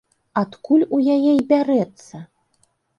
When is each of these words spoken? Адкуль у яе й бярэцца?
Адкуль 0.41 0.85
у 0.97 0.99
яе 1.17 1.19
й 1.37 1.47
бярэцца? 1.55 2.27